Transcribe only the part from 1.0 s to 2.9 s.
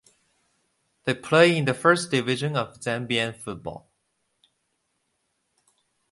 They play in the first division of